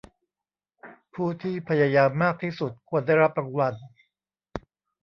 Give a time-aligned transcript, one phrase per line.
[1.13, 3.73] ผู้ที่พยายามมากที่สุดควรได้รับรางวัล